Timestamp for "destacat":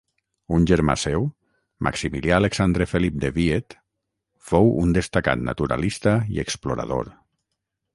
5.01-5.49